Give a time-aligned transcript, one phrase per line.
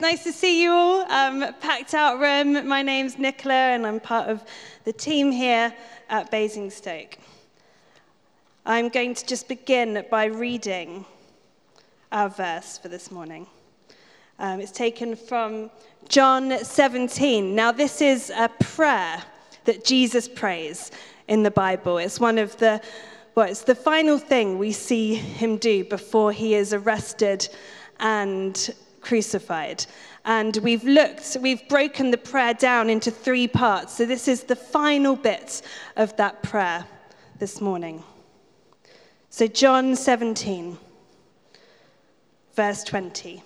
[0.00, 1.10] nice to see you all.
[1.10, 2.66] Um, packed out room.
[2.68, 4.42] My name's Nicola, and I'm part of
[4.84, 5.74] the team here
[6.08, 7.18] at Basingstoke.
[8.66, 11.06] I'm going to just begin by reading
[12.12, 13.46] our verse for this morning.
[14.38, 15.70] Um, it's taken from
[16.08, 17.54] John 17.
[17.54, 19.22] Now, this is a prayer
[19.64, 20.90] that Jesus prays
[21.28, 21.98] in the Bible.
[21.98, 22.82] It's one of the,
[23.34, 27.48] well, it's the final thing we see him do before he is arrested
[27.98, 28.74] and
[29.06, 29.86] crucified.
[30.24, 33.96] And we've looked, we've broken the prayer down into three parts.
[33.96, 35.62] So this is the final bit
[35.96, 36.84] of that prayer
[37.38, 38.02] this morning.
[39.30, 40.78] So, John 17,
[42.54, 43.42] verse 20.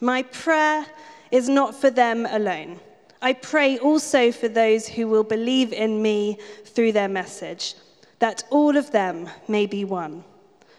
[0.00, 0.86] My prayer
[1.30, 2.80] is not for them alone.
[3.20, 7.74] I pray also for those who will believe in me through their message,
[8.20, 10.24] that all of them may be one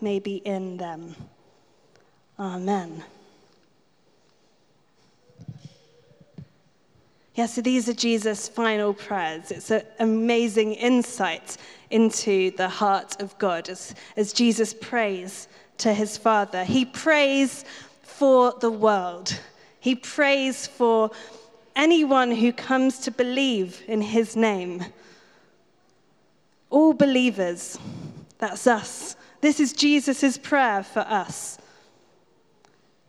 [0.00, 1.14] may be in them.
[2.38, 3.02] Amen.
[7.34, 9.52] Yeah, so these are Jesus' final prayers.
[9.52, 11.56] It's an amazing insight
[11.90, 15.46] into the heart of God as, as Jesus prays
[15.78, 16.64] to his Father.
[16.64, 17.64] He prays
[18.02, 19.38] for the world,
[19.78, 21.12] he prays for
[21.76, 24.84] anyone who comes to believe in his name.
[26.70, 27.78] All believers,
[28.38, 29.14] that's us.
[29.40, 31.58] This is Jesus' prayer for us.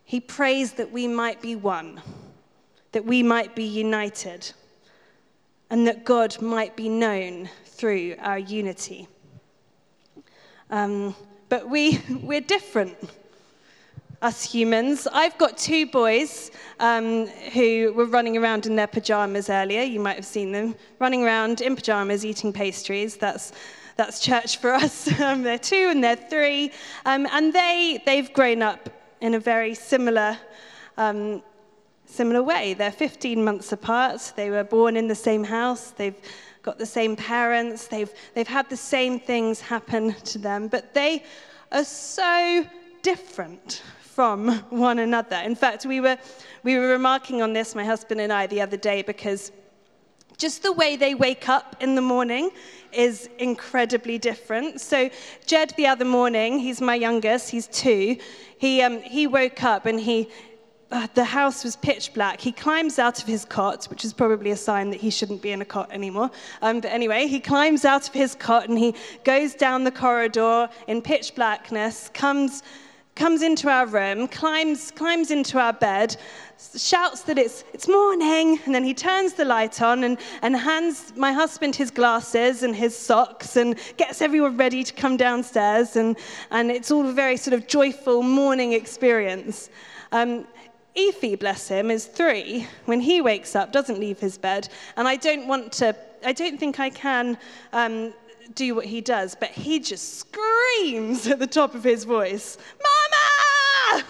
[0.03, 2.01] He prays that we might be one,
[2.91, 4.51] that we might be united,
[5.72, 9.07] and that God might be known through our unity.
[10.69, 11.16] Um,
[11.47, 12.95] but we, we're different,
[14.22, 15.07] us humans.
[15.12, 19.81] I've got two boys um, who were running around in their pajamas earlier.
[19.81, 23.18] You might have seen them running around in pajamas eating pastries.
[23.18, 23.51] That's
[24.00, 25.10] that's church for us.
[25.20, 26.72] Um, they're two and they're three.
[27.06, 28.90] Um, and they, they've grown up
[29.20, 30.38] in a very similar,
[30.98, 31.44] um,
[32.06, 32.74] similar way.
[32.74, 34.32] They're 15 months apart.
[34.38, 35.92] They were born in the same house.
[35.92, 36.16] They've
[36.62, 37.88] got the same parents.
[37.88, 40.70] They've, they've had the same things happen to them.
[40.70, 41.24] But they
[41.74, 42.66] are so
[43.02, 45.36] different from one another.
[45.36, 46.18] In fact, we were,
[46.64, 49.52] we were remarking on this, my husband and I, the other day, because
[50.39, 52.50] just the way they wake up in the morning
[52.94, 54.81] is incredibly different.
[54.81, 55.09] So,
[55.45, 58.17] Jed, the other morning, he's my youngest, he's two,
[58.57, 60.29] he, um, he woke up and he,
[60.91, 62.39] uh, the house was pitch black.
[62.39, 65.51] He climbs out of his cot, which is probably a sign that he shouldn't be
[65.51, 66.31] in a cot anymore.
[66.61, 68.95] Um, but anyway, he climbs out of his cot and he
[69.25, 72.63] goes down the corridor in pitch blackness, comes
[73.19, 76.16] comes into our room, climbs, climbs into our bed,
[76.78, 81.12] shouts that it's, it's morning, and then he turns the light on and, and hands
[81.18, 85.97] my husband his glasses and his socks and gets everyone ready to come downstairs.
[85.97, 86.18] And,
[86.52, 89.69] and it's all a very sort of joyful morning experience.
[90.13, 90.47] Um,
[90.96, 92.68] Efi, bless him, is three.
[92.86, 95.94] When he wakes up, doesn't leave his bed, and I don't want to,
[96.25, 97.38] I don't think I can
[97.74, 98.13] um,
[98.56, 104.04] do what he does, but he just screams at the top of his voice, Mama!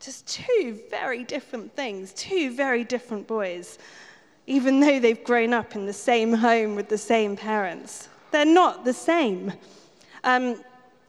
[0.00, 3.78] Just two very different things, two very different boys,
[4.46, 8.08] even though they've grown up in the same home with the same parents.
[8.30, 9.52] They're not the same.
[10.24, 10.62] Um,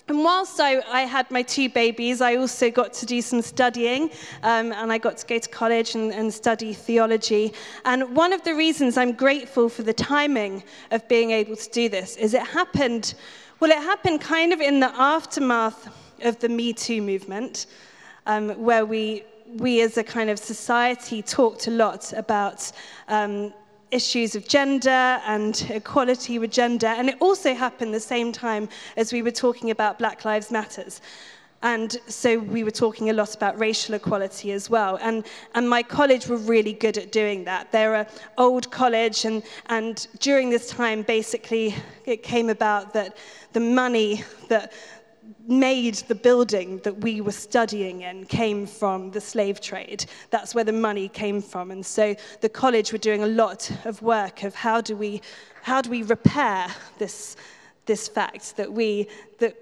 [0.09, 4.09] and whilst I, I, had my two babies, I also got to do some studying,
[4.41, 7.53] um, and I got to go to college and, and, study theology.
[7.85, 11.89] And one of the reasons I'm grateful for the timing of being able to do
[11.89, 13.13] this is it happened,
[13.59, 15.87] well, it happened kind of in the aftermath
[16.23, 17.67] of the Me Too movement,
[18.25, 19.23] um, where we,
[19.57, 22.71] we as a kind of society talked a lot about
[23.09, 23.53] um,
[23.91, 26.87] issues of gender and equality with gender.
[26.87, 31.01] And it also happened the same time as we were talking about Black Lives Matters.
[31.61, 34.97] And so we were talking a lot about racial equality as well.
[35.01, 35.25] And,
[35.55, 37.69] and my college were really good at doing that.
[37.71, 38.05] They're an
[38.37, 41.75] old college, and, and during this time, basically,
[42.05, 43.17] it came about that
[43.51, 44.71] the money that
[45.47, 50.05] made the building that we were studying in came from the slave trade.
[50.29, 51.71] That's where the money came from.
[51.71, 55.21] And so the college were doing a lot of work of how do we,
[55.61, 56.67] how do we repair
[56.97, 57.35] this,
[57.85, 59.07] this fact that we,
[59.39, 59.55] that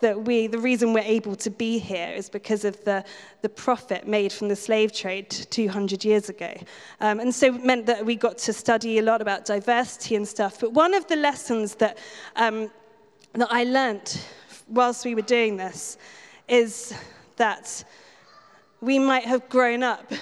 [0.00, 3.04] that we, the reason we're able to be here is because of the,
[3.42, 6.52] the profit made from the slave trade 200 years ago.
[7.00, 10.28] Um, and so it meant that we got to study a lot about diversity and
[10.28, 10.60] stuff.
[10.60, 11.98] But one of the lessons that,
[12.36, 12.70] um,
[13.32, 14.26] that I learnt
[14.68, 15.98] whilst we were doing this
[16.48, 16.94] is
[17.36, 17.84] that
[18.80, 20.12] we might have grown up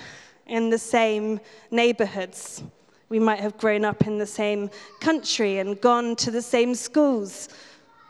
[0.47, 2.63] in the same neighborhoods.
[3.09, 4.71] We might have grown up in the same
[5.01, 7.49] country and gone to the same schools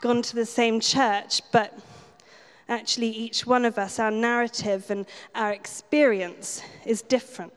[0.05, 1.75] gone to the same church, but
[2.69, 7.53] actually, each one of us, our narrative and our experience is different.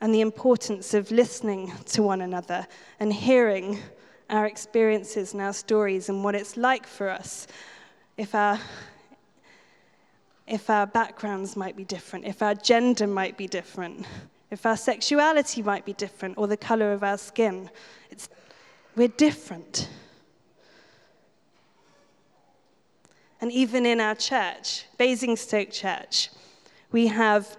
[0.00, 2.66] And the importance of listening to one another
[2.98, 3.78] and hearing
[4.28, 7.46] our experiences and our stories and what it's like for us
[8.16, 8.58] if our
[10.46, 14.06] if our backgrounds might be different, if our gender might be different,
[14.50, 17.68] if our sexuality might be different, or the color of our skin.
[18.10, 18.28] It's,
[18.94, 19.88] we're different.
[23.40, 26.30] And even in our church, Basingstoke Church,
[26.92, 27.56] we have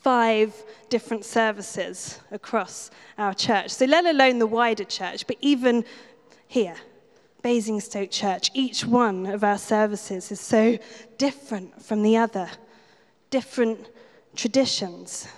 [0.00, 0.54] five
[0.88, 3.70] different services across our church.
[3.70, 5.84] So, let alone the wider church, but even
[6.48, 6.76] here,
[7.42, 10.78] Basingstoke Church, each one of our services is so
[11.16, 12.50] different from the other,
[13.30, 13.88] different
[14.36, 15.28] traditions.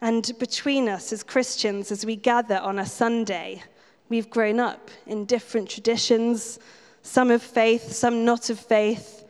[0.00, 3.62] And between us as Christians, as we gather on a Sunday,
[4.08, 6.58] we've grown up in different traditions,
[7.02, 9.24] some of faith, some not of faith,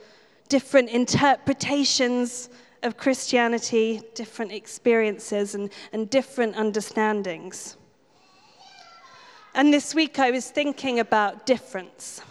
[0.48, 2.48] different interpretations
[2.82, 7.76] of Christianity, different experiences, and, and different understandings.
[9.54, 12.22] And this week I was thinking about difference.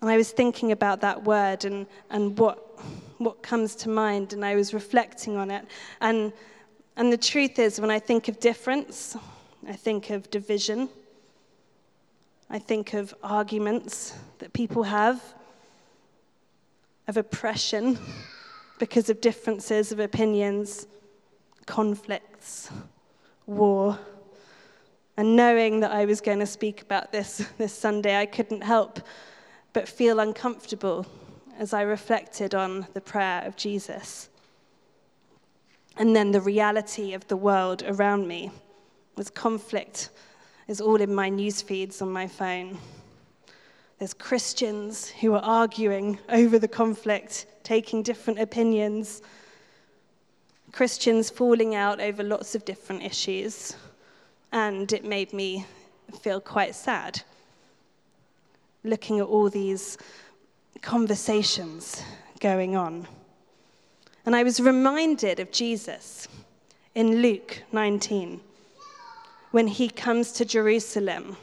[0.00, 2.78] And I was thinking about that word and, and what,
[3.18, 5.64] what comes to mind, and I was reflecting on it.
[6.00, 6.32] And,
[6.96, 9.16] and the truth is, when I think of difference,
[9.66, 10.88] I think of division.
[12.50, 15.22] I think of arguments that people have,
[17.06, 17.98] of oppression
[18.78, 20.86] because of differences of opinions,
[21.66, 22.70] conflicts,
[23.46, 23.98] war.
[25.16, 29.00] And knowing that I was going to speak about this this Sunday, I couldn't help
[29.72, 31.06] but feel uncomfortable
[31.58, 34.28] as I reflected on the prayer of Jesus.
[35.96, 38.50] And then the reality of the world around me
[39.16, 40.10] was conflict
[40.66, 42.78] is all in my news feeds on my phone.
[43.98, 49.22] There's Christians who are arguing over the conflict, taking different opinions.
[50.72, 53.76] Christians falling out over lots of different issues.
[54.52, 55.66] And it made me
[56.20, 57.22] feel quite sad
[58.82, 59.96] looking at all these
[60.82, 62.02] conversations
[62.40, 63.08] going on.
[64.26, 66.28] And I was reminded of Jesus
[66.94, 68.40] in Luke 19
[69.52, 71.36] when he comes to Jerusalem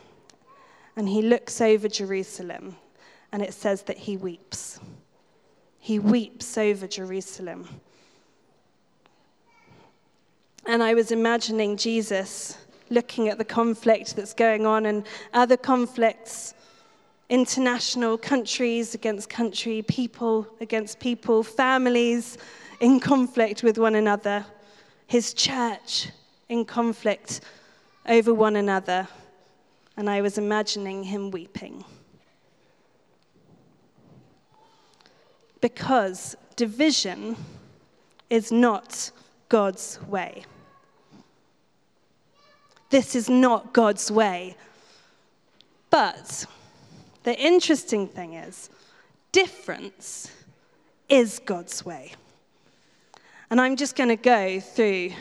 [0.96, 2.76] and he looks over Jerusalem,
[3.32, 4.80] and it says that he weeps.
[5.80, 7.68] He weeps over Jerusalem.
[10.66, 12.58] And I was imagining Jesus
[12.90, 16.54] looking at the conflict that's going on and other conflicts,
[17.30, 22.38] international countries against country, people against people, families
[22.82, 24.46] in conflict with one another,
[25.08, 26.10] his church
[26.50, 27.42] in conflict
[28.08, 29.08] over one another,
[29.98, 31.84] and I was imagining him weeping.
[35.60, 37.36] Because division
[38.30, 39.12] is not
[39.50, 40.44] God's way.
[42.90, 44.56] This is not God's way.
[45.90, 46.46] But
[47.24, 48.70] the interesting thing is,
[49.32, 50.32] difference
[51.10, 52.14] is God's way.
[53.50, 55.12] And I'm just going to go through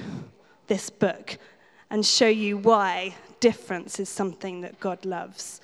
[0.69, 1.37] this book
[1.91, 5.61] and show you why difference is something that God loves.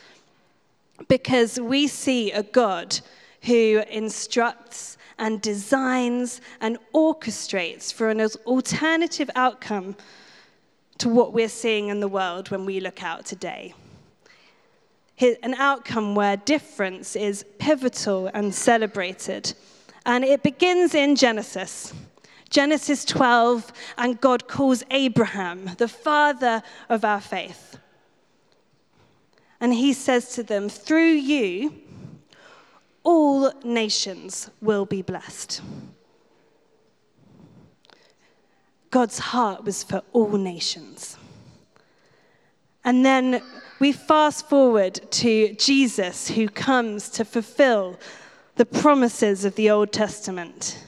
[1.09, 2.99] Because we see a God
[3.43, 9.97] who instructs and designs and orchestrates for an alternative outcome
[10.99, 13.75] to what we're seeing in the world when we look out today.
[15.21, 19.55] An outcome where difference is pivotal and celebrated.
[20.05, 21.95] And it begins in Genesis.
[22.51, 27.79] Genesis 12, and God calls Abraham the father of our faith.
[29.61, 31.75] And he says to them, Through you,
[33.03, 35.63] all nations will be blessed.
[38.91, 41.17] God's heart was for all nations.
[42.85, 43.43] And then
[43.81, 47.99] we fast forward to Jesus, who comes to fulfill
[48.55, 50.86] the promises of the Old Testament.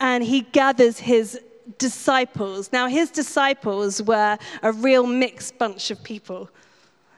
[0.00, 1.40] And he gathers his
[1.78, 2.70] disciples.
[2.72, 6.48] Now, his disciples were a real mixed bunch of people.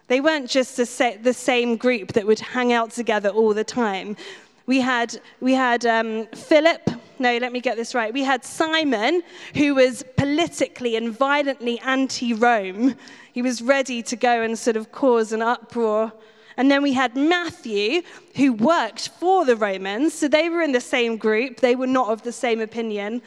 [0.07, 4.17] They weren't just the same group that would hang out together all the time.
[4.65, 8.13] We had, we had um, Philip, no, let me get this right.
[8.13, 9.23] We had Simon,
[9.55, 12.95] who was politically and violently anti Rome.
[13.33, 16.13] He was ready to go and sort of cause an uproar.
[16.59, 18.03] And then we had Matthew,
[18.35, 20.13] who worked for the Romans.
[20.13, 23.23] So they were in the same group, they were not of the same opinion.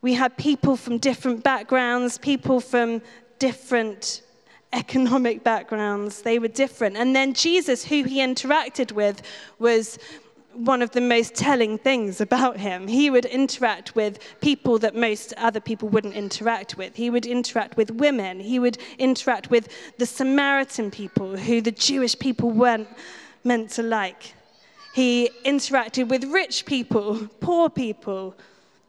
[0.00, 3.02] We had people from different backgrounds, people from
[3.38, 4.22] different
[4.72, 6.22] economic backgrounds.
[6.22, 6.96] They were different.
[6.96, 9.22] And then Jesus, who he interacted with,
[9.58, 9.98] was
[10.54, 12.86] one of the most telling things about him.
[12.86, 16.96] He would interact with people that most other people wouldn't interact with.
[16.96, 18.40] He would interact with women.
[18.40, 19.68] He would interact with
[19.98, 22.88] the Samaritan people who the Jewish people weren't
[23.44, 24.34] meant to like.
[24.94, 28.34] He interacted with rich people, poor people,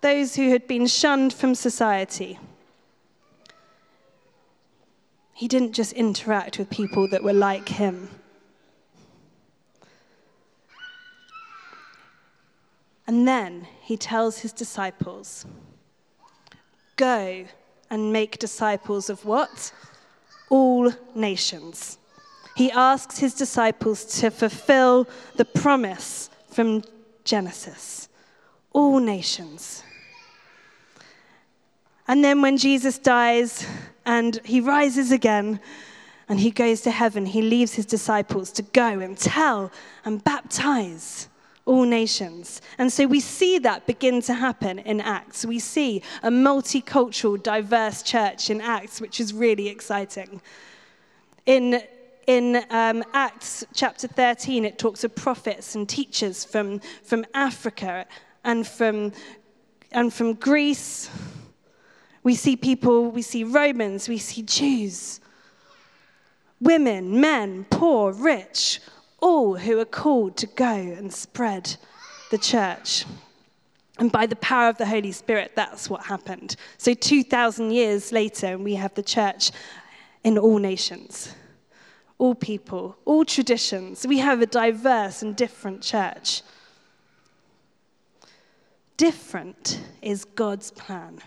[0.01, 2.37] those who had been shunned from society.
[5.33, 8.09] He didn't just interact with people that were like him.
[13.13, 15.45] And then he tells his disciples,
[16.95, 17.45] Go
[17.91, 19.71] and make disciples of what?
[20.49, 21.99] All nations.
[22.55, 26.81] He asks his disciples to fulfill the promise from
[27.23, 28.09] Genesis
[28.71, 29.83] all nations.
[32.07, 33.67] And then when Jesus dies
[34.07, 35.59] and he rises again
[36.27, 39.71] and he goes to heaven, he leaves his disciples to go and tell
[40.03, 41.29] and baptize
[41.65, 42.61] all nations.
[42.77, 45.45] And so we see that begin to happen in Acts.
[45.45, 50.41] We see a multicultural, diverse church in Acts, which is really exciting.
[51.45, 51.81] In,
[52.27, 58.05] in um, Acts chapter 13, it talks of prophets and teachers from, from Africa
[58.43, 59.13] and from,
[59.91, 61.09] and from Greece.
[62.23, 65.21] We see people, we see Romans, we see Jews,
[66.59, 68.79] women, men, poor, rich,
[69.23, 71.77] all who are called to go and spread
[72.29, 73.05] the church.
[73.97, 76.57] And by the power of the Holy Spirit, that's what happened.
[76.77, 79.51] So 2,000 years later, we have the church
[80.25, 81.33] in all nations,
[82.17, 84.05] all people, all traditions.
[84.05, 86.41] We have a diverse and different church.
[88.97, 91.19] Different is God's plan.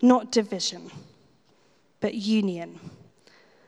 [0.00, 0.90] Not division,
[2.00, 2.80] but union.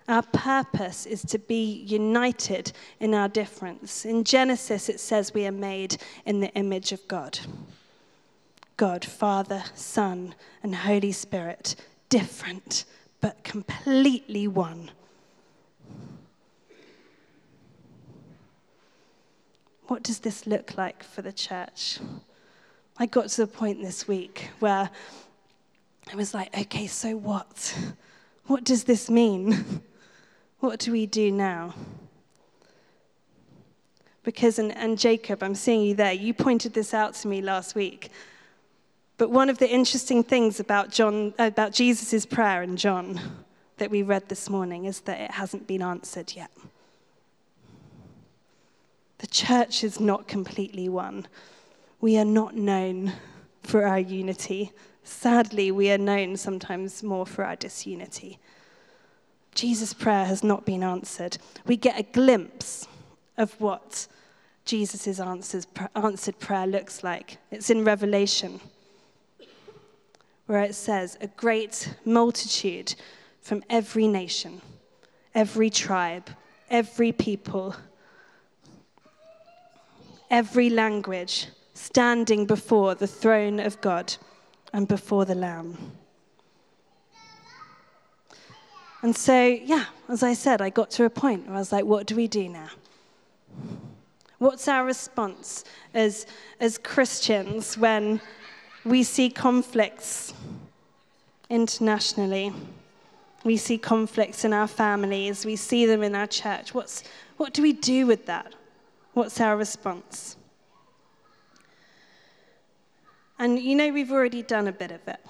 [0.09, 4.07] Our purpose is to be united in our difference.
[4.07, 7.39] In Genesis, it says we are made in the image of God.
[8.79, 11.77] God, Father, Son, and Holy Spirit,
[12.09, 12.87] different,
[13.21, 14.91] but completely one.
[19.89, 21.99] What does this look like for the church?
[22.97, 24.89] I got to the point this week where
[26.11, 27.77] I was like, okay, so what?
[28.47, 29.83] What does this mean?
[30.61, 31.75] What do we do now?
[34.25, 37.75] Because, and, and Jacob, I'm seeing you there, you pointed this out to me last
[37.75, 38.11] week.
[39.17, 43.21] But one of the interesting things about, John, about Jesus' prayer in John
[43.79, 46.51] that we read this morning is that it hasn't been answered yet.
[49.19, 51.27] The church is not completely one.
[52.01, 53.13] We are not known
[53.63, 54.73] for our unity.
[55.03, 58.39] Sadly, we are known sometimes more for our disunity.
[59.55, 61.39] Jesus' prayer has not been answered.
[61.67, 62.87] We get a glimpse
[63.37, 64.07] of what
[64.65, 67.39] Jesus' answered prayer looks like.
[67.51, 68.61] It's in Revelation,
[70.47, 72.95] where it says, A great multitude
[73.41, 74.61] from every nation,
[75.35, 76.29] every tribe,
[76.71, 77.75] every people,
[80.31, 84.15] every language, standing before the throne of God
[84.73, 85.93] and before the Lamb.
[89.03, 91.85] And so, yeah, as I said, I got to a point where I was like,
[91.85, 92.69] what do we do now?
[94.39, 95.65] What's our response
[95.95, 96.27] as,
[96.61, 98.21] as Christians when
[98.85, 100.33] we see conflicts
[101.49, 102.53] internationally?
[103.45, 106.75] We see conflicts in our families, we see them in our church.
[106.75, 107.05] What's,
[107.37, 108.55] what do we do with that?
[109.13, 110.37] What's our response?
[113.39, 115.21] And you know, we've already done a bit of it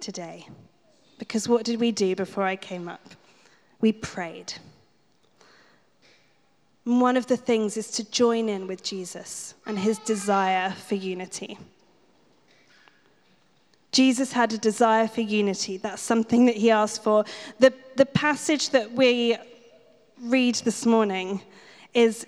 [0.00, 0.46] today.
[1.18, 3.14] Because what did we do before I came up?
[3.80, 4.54] we prayed.
[6.84, 10.94] And one of the things is to join in with Jesus and his desire for
[10.94, 11.58] unity.
[13.92, 15.76] Jesus had a desire for unity.
[15.76, 17.24] That's something that he asked for.
[17.58, 19.36] The, the passage that we
[20.20, 21.40] read this morning
[21.94, 22.26] is,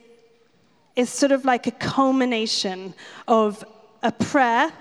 [0.96, 2.94] is sort of like a culmination
[3.28, 3.64] of
[4.02, 4.72] a prayer.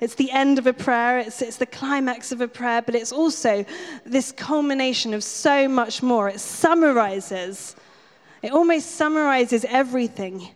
[0.00, 3.12] It's the end of a prayer, it's, it's the climax of a prayer, but it's
[3.12, 3.64] also
[4.04, 6.28] this culmination of so much more.
[6.28, 7.76] It summarizes,
[8.42, 10.48] it almost summarizes everything.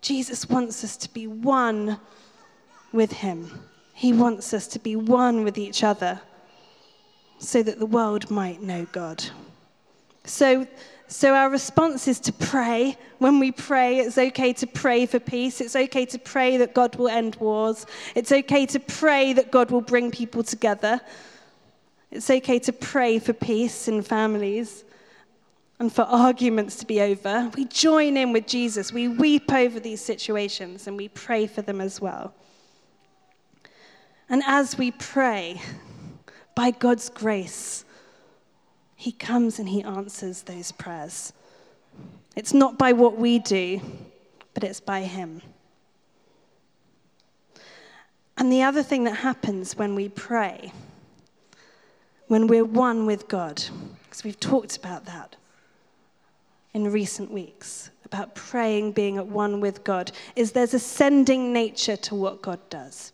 [0.00, 1.98] Jesus wants us to be one
[2.92, 3.50] with him.
[3.92, 6.20] He wants us to be one with each other
[7.38, 9.24] so that the world might know God.
[10.24, 10.66] So,
[11.06, 12.96] so our response is to pray.
[13.18, 15.60] When we pray, it's okay to pray for peace.
[15.60, 17.86] It's okay to pray that God will end wars.
[18.14, 21.00] It's okay to pray that God will bring people together.
[22.10, 24.84] It's okay to pray for peace in families
[25.78, 27.50] and for arguments to be over.
[27.54, 28.92] We join in with Jesus.
[28.92, 32.34] We weep over these situations and we pray for them as well.
[34.28, 35.62] And as we pray,
[36.54, 37.84] by God's grace,
[39.00, 41.32] He comes and He answers those prayers.
[42.34, 43.80] It's not by what we do,
[44.54, 45.40] but it's by Him.
[48.36, 50.72] And the other thing that happens when we pray,
[52.26, 53.62] when we're one with God,
[54.02, 55.36] because we've talked about that
[56.74, 61.96] in recent weeks, about praying being at one with God, is there's a sending nature
[61.98, 63.12] to what God does.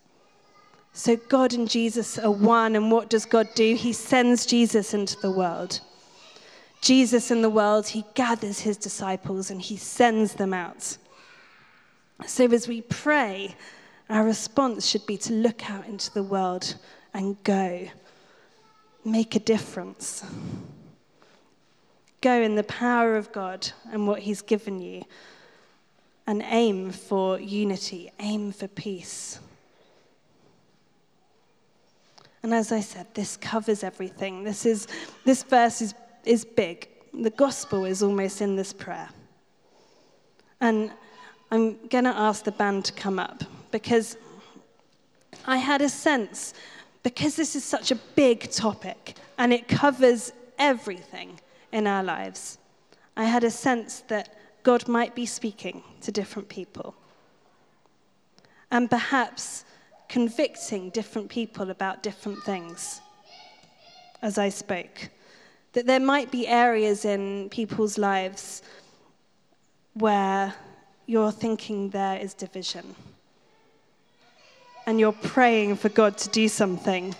[0.96, 3.74] So God and Jesus are one, and what does God do?
[3.74, 5.80] He sends Jesus into the world.
[6.80, 10.96] Jesus in the world, he gathers his disciples and he sends them out.
[12.26, 13.56] So as we pray,
[14.08, 16.76] our response should be to look out into the world
[17.12, 17.88] and go.
[19.04, 20.22] Make a difference.
[22.20, 25.04] Go in the power of God and what he's given you.
[26.26, 29.40] And aim for unity, aim for peace.
[32.44, 34.44] And as I said, this covers everything.
[34.44, 34.86] This, is,
[35.24, 35.94] this verse is,
[36.26, 36.86] is big.
[37.14, 39.08] The gospel is almost in this prayer.
[40.60, 40.92] And
[41.50, 44.18] I'm going to ask the band to come up because
[45.46, 46.52] I had a sense,
[47.02, 51.40] because this is such a big topic and it covers everything
[51.72, 52.58] in our lives,
[53.16, 56.94] I had a sense that God might be speaking to different people.
[58.70, 59.64] And perhaps
[60.08, 63.00] convicting different people about different things
[64.22, 65.08] as I spoke.
[65.72, 68.62] That there might be areas in people's lives
[69.94, 70.54] where
[71.06, 72.94] you're thinking there is division
[74.86, 77.14] and you're praying for God to do something.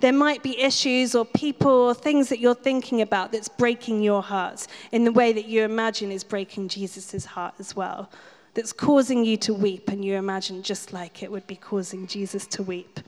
[0.00, 4.22] There might be issues or people or things that you're thinking about that's breaking your
[4.22, 8.10] heart in the way that you imagine is breaking Jesus' heart as well
[8.54, 12.46] that's causing you to weep, and you imagine just like it would be causing Jesus
[12.48, 13.00] to weep.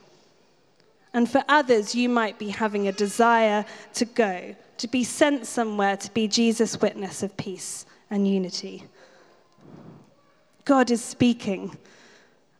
[1.13, 5.97] And for others, you might be having a desire to go, to be sent somewhere
[5.97, 8.85] to be Jesus' witness of peace and unity.
[10.65, 11.77] God is speaking.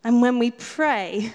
[0.03, 1.33] And when we pray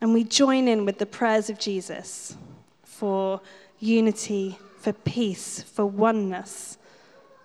[0.00, 2.36] and we join in with the prayers of Jesus
[2.84, 3.40] for
[3.78, 6.78] unity, for peace, for oneness,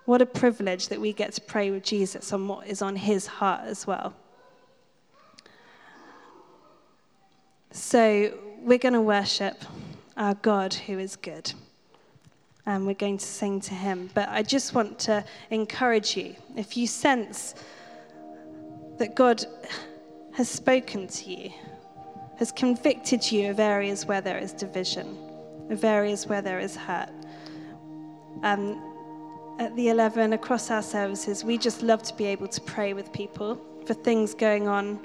[0.05, 3.27] what a privilege that we get to pray with Jesus on what is on his
[3.27, 4.13] heart as well.
[7.71, 9.63] So, we're going to worship
[10.17, 11.53] our God who is good.
[12.65, 14.09] And we're going to sing to him.
[14.13, 17.55] But I just want to encourage you if you sense
[18.99, 19.43] that God
[20.33, 21.51] has spoken to you,
[22.37, 25.17] has convicted you of areas where there is division,
[25.69, 27.09] of areas where there is hurt.
[28.43, 28.90] Um,
[29.59, 33.11] at the 11 across our services, we just love to be able to pray with
[33.13, 34.99] people for things going on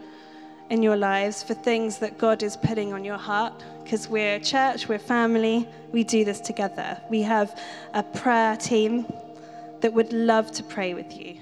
[0.70, 4.40] in your lives, for things that God is putting on your heart, because we're a
[4.40, 7.00] church, we're family, we do this together.
[7.08, 7.60] We have
[7.94, 9.06] a prayer team
[9.80, 11.38] that would love to pray with you.